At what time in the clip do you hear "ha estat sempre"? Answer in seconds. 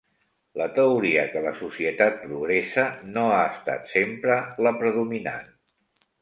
3.35-4.39